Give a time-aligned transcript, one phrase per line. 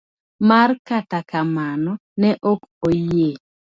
[0.03, 0.03] D.
[0.49, 1.91] mar Kata kamano,
[2.21, 3.29] ne ok oyie.